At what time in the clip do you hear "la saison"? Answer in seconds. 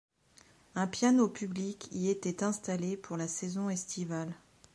3.17-3.69